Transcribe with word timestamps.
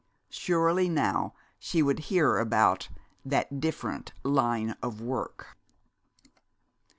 Surely 0.31 0.89
now 0.89 1.35
she 1.59 1.83
would 1.83 1.99
hear 2.09 2.39
about 2.39 2.89
that 3.23 3.59
Different 3.59 4.11
Line 4.23 4.75
of 4.81 4.99
Work. 4.99 5.55